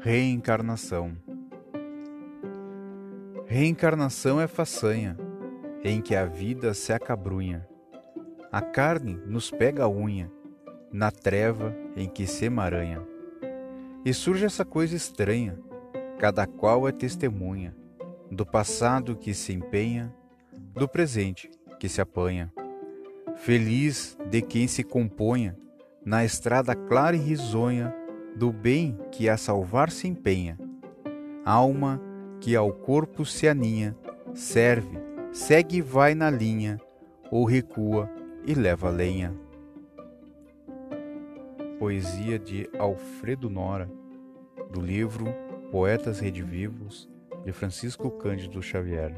[0.00, 1.16] Reencarnação
[3.46, 5.16] Reencarnação é façanha
[5.84, 7.64] em que a vida se acabrunha.
[8.50, 10.32] A carne nos pega a unha,
[10.92, 13.06] na treva em que se emaranha.
[14.04, 15.56] E surge essa coisa estranha,
[16.18, 17.72] cada qual é testemunha
[18.28, 20.12] do passado que se empenha,
[20.74, 21.48] do presente
[21.80, 22.52] que se apanha.
[23.36, 25.56] Feliz de quem se componha
[26.04, 27.92] na estrada clara e risonha
[28.36, 30.58] do bem que a salvar se empenha.
[31.44, 32.00] Alma
[32.38, 33.96] que ao corpo se aninha,
[34.34, 34.98] serve,
[35.32, 36.78] segue e vai na linha,
[37.30, 38.10] ou recua
[38.46, 39.34] e leva lenha.
[41.78, 43.90] Poesia de Alfredo Nora,
[44.70, 45.26] do livro
[45.70, 47.08] Poetas Redivivos,
[47.44, 49.14] de Francisco Cândido Xavier.